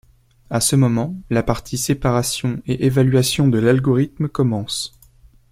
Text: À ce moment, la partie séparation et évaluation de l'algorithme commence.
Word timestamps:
À 0.49 0.61
ce 0.61 0.75
moment, 0.75 1.15
la 1.29 1.43
partie 1.43 1.77
séparation 1.77 2.59
et 2.65 2.87
évaluation 2.87 3.47
de 3.49 3.59
l'algorithme 3.59 4.29
commence. 4.29 4.97